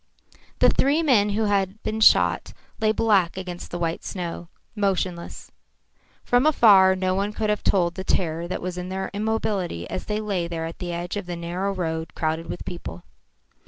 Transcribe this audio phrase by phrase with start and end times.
[0.57, 5.51] The three men who had been shot lay black against the white snow, motionless.
[6.23, 10.05] From afar no one could have told the terror that was in their immobility as
[10.05, 13.03] they lay there at the edge of the narrow road crowded with people.